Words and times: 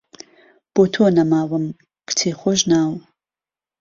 بۆ 0.73 0.83
تۆ 0.93 1.05
نهماوم 1.15 1.65
کچێ 2.07 2.31
خۆشناو 2.39 2.91